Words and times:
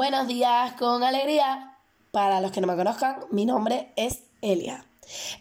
Buenos 0.00 0.28
días 0.28 0.72
con 0.78 1.02
alegría. 1.02 1.76
Para 2.10 2.40
los 2.40 2.52
que 2.52 2.62
no 2.62 2.66
me 2.66 2.74
conozcan, 2.74 3.18
mi 3.30 3.44
nombre 3.44 3.92
es 3.96 4.22
Elia. 4.40 4.86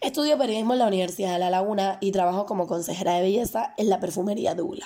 Estudio 0.01 0.37
periodismo 0.37 0.73
en 0.73 0.79
la 0.79 0.87
Universidad 0.87 1.31
de 1.31 1.39
La 1.39 1.49
Laguna 1.49 1.97
y 2.01 2.11
trabajo 2.11 2.45
como 2.45 2.67
consejera 2.67 3.13
de 3.13 3.21
belleza 3.21 3.73
en 3.77 3.87
la 3.87 4.01
perfumería 4.01 4.55
Dula. 4.55 4.85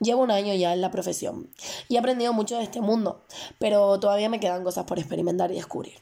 Llevo 0.00 0.22
un 0.22 0.32
año 0.32 0.52
ya 0.54 0.72
en 0.72 0.80
la 0.80 0.90
profesión 0.90 1.50
y 1.86 1.94
he 1.94 1.98
aprendido 2.00 2.32
mucho 2.32 2.56
de 2.56 2.64
este 2.64 2.80
mundo, 2.80 3.22
pero 3.60 4.00
todavía 4.00 4.28
me 4.28 4.40
quedan 4.40 4.64
cosas 4.64 4.86
por 4.86 4.98
experimentar 4.98 5.52
y 5.52 5.54
descubrir. 5.54 5.94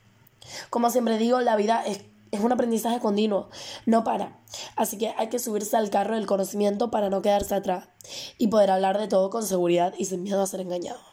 Como 0.71 0.89
siempre 0.89 1.19
digo, 1.19 1.43
la 1.43 1.57
vida 1.57 1.85
es, 1.87 2.01
es 2.31 2.41
un 2.41 2.53
aprendizaje 2.53 3.01
continuo, 3.01 3.51
no 3.85 4.03
para. 4.03 4.41
Así 4.77 4.97
que 4.97 5.13
hay 5.19 5.29
que 5.29 5.41
subirse 5.41 5.77
al 5.77 5.91
carro 5.91 6.15
del 6.15 6.25
conocimiento 6.25 6.91
para 6.91 7.11
no 7.11 7.21
quedarse 7.21 7.55
atrás 7.55 7.91
y 8.39 8.47
poder 8.47 8.71
hablar 8.71 8.99
de 8.99 9.09
todo 9.09 9.29
con 9.29 9.47
seguridad 9.47 9.93
y 9.99 10.07
sin 10.07 10.23
miedo 10.23 10.41
a 10.41 10.47
ser 10.47 10.61
engañado. 10.61 11.12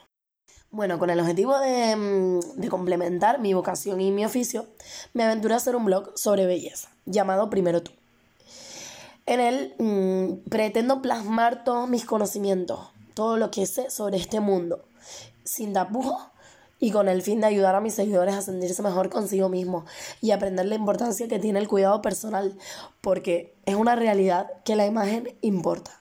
Bueno, 0.72 1.00
con 1.00 1.10
el 1.10 1.20
objetivo 1.20 1.58
de, 1.58 1.96
mm, 1.96 2.40
de, 2.62 2.70
complementar 2.70 3.40
mi 3.40 3.56
vocación 3.56 4.02
y 4.02 4.12
mi 4.12 4.24
oficio, 4.24 4.68
me 5.14 5.24
aventuré 5.24 5.56
a 5.56 5.58
hacer 5.58 5.76
un 5.76 5.86
blog 5.86 6.12
sobre 6.16 6.46
belleza, 6.46 6.90
llamado 7.06 7.50
Primero 7.50 7.82
Tú. 7.82 7.92
En 9.26 9.40
él 9.40 9.74
mmm, 9.80 10.48
pretendo 10.48 11.02
plasmar 11.02 11.64
todos 11.64 11.90
mis 11.90 12.06
conocimientos, 12.06 12.80
todo 13.16 13.38
lo 13.38 13.50
que 13.50 13.66
sé 13.66 13.90
sobre 13.90 14.18
este 14.18 14.42
mundo, 14.42 14.86
sin 15.44 15.74
tapujos 15.74 16.22
y 16.80 16.92
con 16.92 17.10
el 17.10 17.24
fin 17.24 17.42
de 17.42 17.48
ayudar 17.48 17.74
a 17.74 17.82
mis 17.82 17.96
seguidores 17.96 18.36
a 18.36 18.42
sentirse 18.44 18.84
mejor 18.84 19.10
consigo 19.10 19.50
mismos 19.50 19.86
y 20.22 20.32
aprender 20.32 20.68
la 20.68 20.76
importancia 20.76 21.28
que 21.28 21.40
tiene 21.40 21.60
el 21.60 21.68
cuidado 21.68 22.02
personal, 22.04 22.56
porque 23.02 23.56
es 23.66 23.74
una 23.76 23.96
realidad 23.96 24.52
que 24.66 24.76
la 24.76 24.86
imagen 24.86 25.36
importa. 25.42 26.00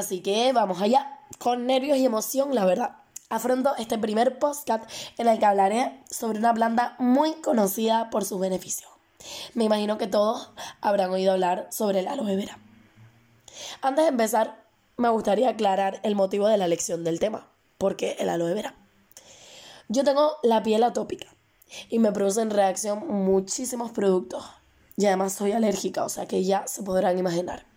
Así 0.00 0.22
que 0.22 0.50
vamos 0.54 0.80
allá, 0.80 1.18
con 1.38 1.66
nervios 1.66 1.98
y 1.98 2.06
emoción, 2.06 2.54
la 2.54 2.64
verdad. 2.64 2.96
Afronto 3.28 3.76
este 3.76 3.98
primer 3.98 4.38
podcast 4.38 4.90
en 5.18 5.28
el 5.28 5.38
que 5.38 5.44
hablaré 5.44 6.00
sobre 6.10 6.38
una 6.38 6.54
planta 6.54 6.96
muy 6.98 7.34
conocida 7.42 8.08
por 8.08 8.24
sus 8.24 8.40
beneficios. 8.40 8.90
Me 9.52 9.64
imagino 9.64 9.98
que 9.98 10.06
todos 10.06 10.52
habrán 10.80 11.10
oído 11.10 11.32
hablar 11.32 11.68
sobre 11.70 12.00
el 12.00 12.08
aloe 12.08 12.34
vera. 12.34 12.58
Antes 13.82 14.04
de 14.04 14.08
empezar, 14.08 14.64
me 14.96 15.10
gustaría 15.10 15.50
aclarar 15.50 16.00
el 16.02 16.14
motivo 16.14 16.48
de 16.48 16.56
la 16.56 16.64
elección 16.64 17.04
del 17.04 17.20
tema. 17.20 17.46
¿Por 17.76 17.96
qué 17.96 18.16
el 18.20 18.30
aloe 18.30 18.54
vera? 18.54 18.74
Yo 19.88 20.02
tengo 20.02 20.38
la 20.42 20.62
piel 20.62 20.82
atópica 20.82 21.26
y 21.90 21.98
me 21.98 22.10
producen 22.10 22.48
reacción 22.48 23.06
muchísimos 23.06 23.90
productos. 23.90 24.46
Y 24.96 25.04
además 25.04 25.34
soy 25.34 25.52
alérgica, 25.52 26.04
o 26.04 26.08
sea 26.08 26.24
que 26.24 26.42
ya 26.42 26.66
se 26.66 26.82
podrán 26.82 27.18
imaginar. 27.18 27.69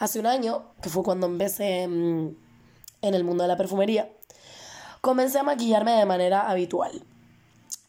Hace 0.00 0.18
un 0.18 0.24
año, 0.24 0.64
que 0.80 0.88
fue 0.88 1.02
cuando 1.02 1.26
empecé 1.26 1.82
en 1.82 2.34
el 3.02 3.22
mundo 3.22 3.44
de 3.44 3.48
la 3.48 3.58
perfumería, 3.58 4.10
comencé 5.02 5.38
a 5.38 5.42
maquillarme 5.42 5.92
de 5.92 6.06
manera 6.06 6.48
habitual. 6.48 7.04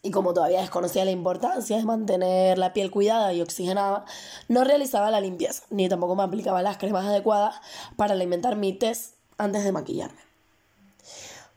Y 0.02 0.10
como 0.10 0.34
todavía 0.34 0.60
desconocía 0.60 1.06
la 1.06 1.10
importancia 1.10 1.78
de 1.78 1.84
mantener 1.84 2.58
la 2.58 2.74
piel 2.74 2.90
cuidada 2.90 3.32
y 3.32 3.40
oxigenada, 3.40 4.04
no 4.48 4.62
realizaba 4.62 5.10
la 5.10 5.22
limpieza, 5.22 5.62
ni 5.70 5.88
tampoco 5.88 6.14
me 6.14 6.22
aplicaba 6.22 6.60
las 6.60 6.76
cremas 6.76 7.06
adecuadas 7.06 7.56
para 7.96 8.12
alimentar 8.12 8.56
mi 8.56 8.74
test 8.74 9.14
antes 9.38 9.64
de 9.64 9.72
maquillarme. 9.72 10.20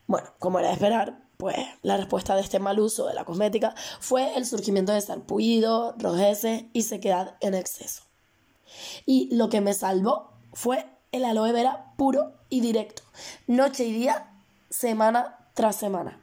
Bueno, 0.06 0.28
como 0.38 0.58
era 0.58 0.68
de 0.68 0.74
esperar, 0.74 1.18
pues 1.36 1.58
la 1.82 1.98
respuesta 1.98 2.34
de 2.34 2.40
este 2.40 2.60
mal 2.60 2.80
uso 2.80 3.06
de 3.06 3.12
la 3.12 3.26
cosmética 3.26 3.74
fue 4.00 4.34
el 4.38 4.46
surgimiento 4.46 4.92
de 4.92 5.02
sarpullido, 5.02 5.94
rojeces 5.98 6.64
y 6.72 6.80
sequedad 6.80 7.36
en 7.42 7.52
exceso. 7.52 8.04
Y 9.04 9.28
lo 9.36 9.50
que 9.50 9.60
me 9.60 9.74
salvó 9.74 10.35
fue 10.56 10.86
el 11.12 11.26
aloe 11.26 11.52
vera 11.52 11.92
puro 11.98 12.32
y 12.48 12.62
directo, 12.62 13.02
noche 13.46 13.84
y 13.84 13.92
día, 13.92 14.32
semana 14.70 15.36
tras 15.52 15.76
semana. 15.76 16.18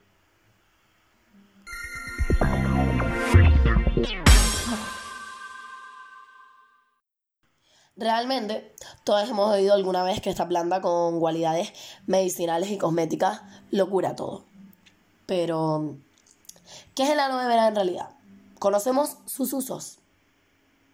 Realmente, 7.96 8.74
todos 9.04 9.28
hemos 9.28 9.52
oído 9.52 9.72
alguna 9.72 10.02
vez 10.02 10.20
que 10.20 10.30
esta 10.30 10.48
planta 10.48 10.80
con 10.80 11.20
cualidades 11.20 11.72
medicinales 12.08 12.72
y 12.72 12.76
cosméticas 12.76 13.42
lo 13.70 13.88
cura 13.88 14.16
todo. 14.16 14.44
Pero, 15.26 15.94
¿qué 16.96 17.04
es 17.04 17.10
el 17.10 17.20
aloe 17.20 17.46
vera 17.46 17.68
en 17.68 17.76
realidad? 17.76 18.10
Conocemos 18.58 19.16
sus 19.26 19.52
usos, 19.52 19.98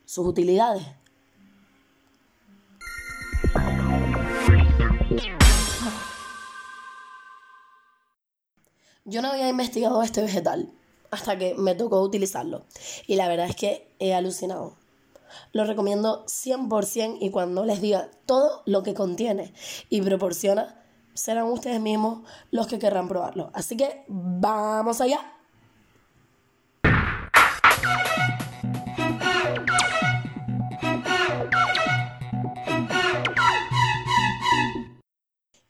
sus 0.05 0.27
utilidades. 0.27 1.00
Yo 9.07 9.23
no 9.23 9.29
había 9.29 9.49
investigado 9.49 10.03
este 10.03 10.21
vegetal 10.21 10.71
hasta 11.11 11.39
que 11.39 11.55
me 11.55 11.75
tocó 11.75 12.03
utilizarlo 12.03 12.67
y 13.07 13.17
la 13.17 13.29
verdad 13.29 13.49
es 13.49 13.57
que 13.57 13.89
he 13.99 14.13
alucinado. 14.15 14.77
Lo 15.53 15.65
recomiendo 15.65 16.27
100% 16.27 17.17
y 17.19 17.31
cuando 17.31 17.65
les 17.65 17.81
diga 17.81 18.11
todo 18.27 18.63
lo 18.67 18.83
que 18.83 18.93
contiene 18.93 19.55
y 19.89 20.03
proporciona, 20.03 20.85
serán 21.15 21.47
ustedes 21.47 21.81
mismos 21.81 22.29
los 22.51 22.67
que 22.67 22.79
querrán 22.79 23.09
probarlo. 23.09 23.51
Así 23.55 23.75
que 23.77 24.05
vamos 24.07 25.01
allá. 25.01 25.21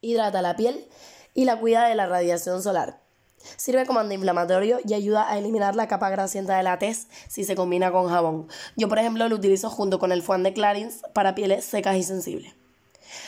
Hidrata 0.00 0.42
la 0.42 0.56
piel 0.56 0.88
y 1.32 1.44
la 1.44 1.60
cuida 1.60 1.86
de 1.86 1.94
la 1.94 2.06
radiación 2.06 2.60
solar. 2.60 3.09
Sirve 3.56 3.86
como 3.86 4.00
antiinflamatorio 4.00 4.78
y 4.84 4.94
ayuda 4.94 5.30
a 5.30 5.38
eliminar 5.38 5.76
la 5.76 5.88
capa 5.88 6.10
grasienta 6.10 6.56
de 6.56 6.62
la 6.62 6.78
tez 6.78 7.08
si 7.28 7.44
se 7.44 7.56
combina 7.56 7.90
con 7.90 8.08
jabón. 8.08 8.48
Yo, 8.76 8.88
por 8.88 8.98
ejemplo, 8.98 9.28
lo 9.28 9.36
utilizo 9.36 9.70
junto 9.70 9.98
con 9.98 10.12
el 10.12 10.22
foam 10.22 10.42
de 10.42 10.52
Clarins 10.52 11.02
para 11.14 11.34
pieles 11.34 11.64
secas 11.64 11.96
y 11.96 12.02
sensibles. 12.02 12.54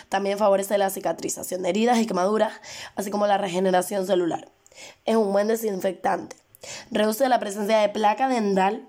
También 0.09 0.39
favorece 0.39 0.79
la 0.79 0.91
cicatrización 0.91 1.63
de 1.63 1.71
heridas 1.71 1.99
y 1.99 2.07
quemaduras, 2.07 2.53
así 2.95 3.11
como 3.11 3.27
la 3.27 3.39
regeneración 3.39 4.07
celular. 4.07 4.51
Es 5.05 5.17
un 5.17 5.33
buen 5.33 5.49
desinfectante. 5.49 6.37
Reduce 6.91 7.29
la 7.29 7.41
presencia 7.41 7.79
de 7.79 7.89
placa 7.89 8.29
dental 8.29 8.89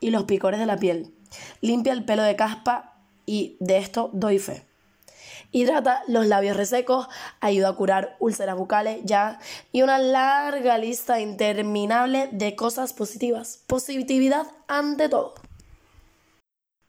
y 0.00 0.10
los 0.10 0.24
picores 0.24 0.58
de 0.58 0.66
la 0.66 0.78
piel. 0.78 1.14
Limpia 1.60 1.92
el 1.92 2.04
pelo 2.04 2.22
de 2.22 2.36
caspa 2.36 2.96
y 3.24 3.56
de 3.60 3.78
esto 3.78 4.10
doy 4.12 4.38
fe. 4.38 4.66
Hidrata 5.54 6.02
los 6.08 6.26
labios 6.26 6.56
resecos, 6.56 7.08
ayuda 7.40 7.68
a 7.68 7.72
curar 7.74 8.16
úlceras 8.18 8.56
bucales 8.56 9.00
ya 9.04 9.38
y 9.70 9.82
una 9.82 9.98
larga 9.98 10.78
lista 10.78 11.20
interminable 11.20 12.30
de 12.32 12.56
cosas 12.56 12.94
positivas. 12.94 13.62
Positividad 13.66 14.46
ante 14.66 15.10
todo. 15.10 15.34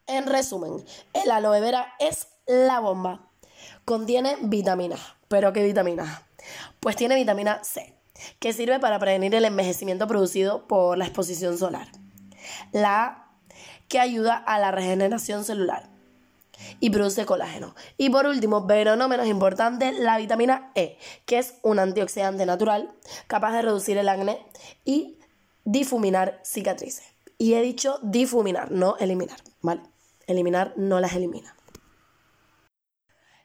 En 0.06 0.26
resumen, 0.26 0.82
el 1.12 1.30
aloe 1.30 1.60
vera 1.60 1.92
es 1.98 2.28
la 2.46 2.80
bomba. 2.80 3.28
Contiene 3.84 4.36
vitaminas. 4.40 5.00
¿Pero 5.28 5.52
qué 5.52 5.62
vitaminas? 5.62 6.22
Pues 6.80 6.96
tiene 6.96 7.16
vitamina 7.16 7.62
C, 7.64 7.94
que 8.38 8.54
sirve 8.54 8.80
para 8.80 8.98
prevenir 8.98 9.34
el 9.34 9.44
envejecimiento 9.44 10.06
producido 10.06 10.66
por 10.66 10.96
la 10.96 11.04
exposición 11.04 11.58
solar. 11.58 11.88
La 12.72 13.04
A, 13.04 13.36
que 13.88 14.00
ayuda 14.00 14.36
a 14.36 14.58
la 14.58 14.70
regeneración 14.70 15.44
celular 15.44 15.93
y 16.80 16.90
produce 16.90 17.26
colágeno. 17.26 17.74
Y 17.96 18.10
por 18.10 18.26
último, 18.26 18.66
pero 18.66 18.96
no 18.96 19.08
menos 19.08 19.26
importante, 19.26 19.92
la 19.92 20.18
vitamina 20.18 20.72
E, 20.74 20.98
que 21.26 21.38
es 21.38 21.54
un 21.62 21.78
antioxidante 21.78 22.46
natural 22.46 22.94
capaz 23.26 23.52
de 23.52 23.62
reducir 23.62 23.98
el 23.98 24.08
acné 24.08 24.44
y 24.84 25.18
difuminar 25.64 26.40
cicatrices. 26.44 27.04
Y 27.38 27.54
he 27.54 27.62
dicho 27.62 27.98
difuminar, 28.02 28.70
no 28.70 28.96
eliminar, 28.98 29.38
¿vale? 29.60 29.82
Eliminar 30.26 30.72
no 30.76 31.00
las 31.00 31.14
elimina. 31.14 31.56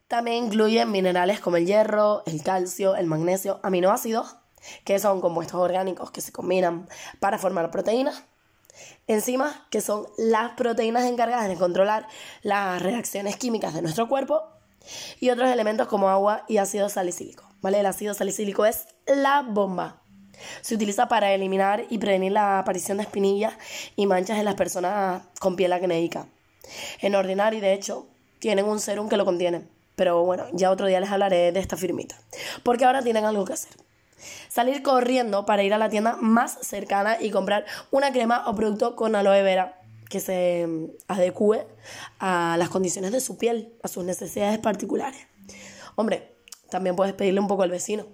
También 0.08 0.46
incluye 0.46 0.86
minerales 0.86 1.40
como 1.40 1.58
el 1.58 1.66
hierro, 1.66 2.24
el 2.26 2.42
calcio, 2.42 2.96
el 2.96 3.06
magnesio, 3.06 3.60
aminoácidos, 3.64 4.38
que 4.84 5.00
son 5.00 5.22
compuestos 5.22 5.60
orgánicos 5.60 6.12
que 6.12 6.22
se 6.22 6.32
combinan 6.32 6.88
para 7.20 7.38
formar 7.38 7.72
proteínas 7.72 8.24
Enzimas, 9.08 9.56
que 9.70 9.81
son 9.81 10.08
las 10.18 10.52
proteínas 10.52 11.06
encargadas 11.06 11.48
de 11.48 11.56
controlar 11.56 12.08
las 12.42 12.81
reacciones 12.81 13.38
químicas 13.38 13.74
de 13.74 13.81
nuestro 13.81 14.08
cuerpo, 14.08 14.44
y 15.20 15.30
otros 15.30 15.50
elementos 15.50 15.88
como 15.88 16.10
agua 16.10 16.46
y 16.48 16.58
ácido 16.58 16.90
salicílico. 16.90 17.44
¿vale? 17.62 17.80
El 17.80 17.86
ácido 17.86 18.14
salicílico 18.14 18.66
es 18.66 18.88
la 19.08 19.42
bomba. 19.42 20.02
Se 20.62 20.76
utiliza 20.76 21.08
para 21.08 21.34
eliminar 21.34 21.86
y 21.90 21.98
prevenir 21.98 22.31
la 22.31 22.60
aparición 22.60 22.98
de 22.98 23.04
espinillas 23.04 23.54
y 23.96 24.06
manchas 24.06 24.38
en 24.38 24.46
las 24.46 24.56
personas 24.56 25.24
con 25.40 25.56
piel 25.56 25.74
acnéica. 25.74 26.28
En 27.02 27.16
Ordinary, 27.16 27.60
de 27.60 27.74
hecho, 27.74 28.08
tienen 28.40 28.66
un 28.66 28.80
serum 28.80 29.10
que 29.10 29.18
lo 29.18 29.25
contiene. 29.25 29.68
Pero 29.96 30.24
bueno, 30.24 30.46
ya 30.54 30.72
otro 30.72 30.88
día 30.88 31.02
les 31.02 31.10
hablaré 31.10 31.52
de 31.52 31.60
esta 31.60 31.75
firmita. 31.75 32.16
Porque 32.64 32.86
ahora 32.86 33.02
tienen 33.02 33.25
algo 33.25 33.44
que 33.44 33.54
hacer. 33.54 33.74
Salir 34.48 34.81
corriendo 34.81 35.45
para 35.45 35.63
ir 35.63 35.74
a 35.74 35.77
la 35.77 35.89
tienda 35.89 36.18
más 36.19 36.57
cercana 36.62 37.18
y 37.19 37.31
comprar 37.31 37.66
una 37.92 38.12
crema 38.12 38.44
o 38.48 38.56
producto 38.56 38.95
con 38.95 39.16
aloe 39.16 39.44
vera. 39.44 39.75
que 40.10 40.19
se 40.19 40.68
adecue 41.07 41.68
a 42.18 42.56
las 42.57 42.69
condiciones 42.69 43.12
de 43.12 43.19
su 43.19 43.38
piel, 43.38 43.75
a 43.83 43.88
sus 43.88 44.04
necesidades 44.04 44.57
particulares. 44.57 45.27
Hombre, 45.95 46.36
también 46.71 46.95
puedes 46.95 47.13
pedirle 47.13 47.39
un 47.39 47.48
poco 47.48 47.62
al 47.62 47.69
vecino. 47.69 48.07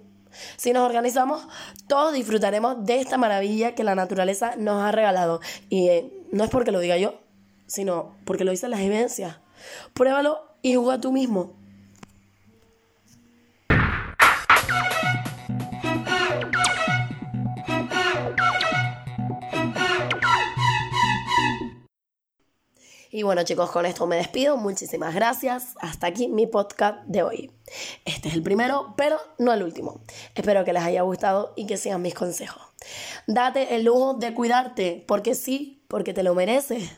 Si 0.56 0.72
nos 0.72 0.84
organizamos, 0.84 1.46
todos 1.88 2.12
disfrutaremos 2.12 2.84
de 2.84 3.00
esta 3.00 3.16
maravilla 3.16 3.74
que 3.74 3.84
la 3.84 3.94
naturaleza 3.94 4.56
nos 4.56 4.82
ha 4.82 4.92
regalado. 4.92 5.40
Y 5.68 5.88
eh, 5.88 6.12
no 6.32 6.44
es 6.44 6.50
porque 6.50 6.72
lo 6.72 6.80
diga 6.80 6.96
yo, 6.96 7.20
sino 7.66 8.14
porque 8.24 8.44
lo 8.44 8.50
dicen 8.50 8.70
las 8.70 8.80
evidencias. 8.80 9.38
Pruébalo 9.94 10.56
y 10.62 10.74
juega 10.74 11.00
tú 11.00 11.12
mismo. 11.12 11.54
Y 23.16 23.22
bueno 23.22 23.44
chicos, 23.44 23.70
con 23.70 23.86
esto 23.86 24.06
me 24.06 24.16
despido. 24.16 24.58
Muchísimas 24.58 25.14
gracias. 25.14 25.68
Hasta 25.80 26.06
aquí 26.06 26.28
mi 26.28 26.46
podcast 26.46 26.98
de 27.06 27.22
hoy. 27.22 27.50
Este 28.04 28.28
es 28.28 28.34
el 28.34 28.42
primero, 28.42 28.92
pero 28.94 29.16
no 29.38 29.54
el 29.54 29.62
último. 29.62 30.02
Espero 30.34 30.66
que 30.66 30.74
les 30.74 30.82
haya 30.82 31.00
gustado 31.00 31.54
y 31.56 31.64
que 31.64 31.78
sigan 31.78 32.02
mis 32.02 32.12
consejos. 32.12 32.60
Date 33.26 33.74
el 33.74 33.84
lujo 33.84 34.12
de 34.12 34.34
cuidarte, 34.34 35.02
porque 35.08 35.34
sí, 35.34 35.82
porque 35.88 36.12
te 36.12 36.22
lo 36.22 36.34
mereces. 36.34 36.90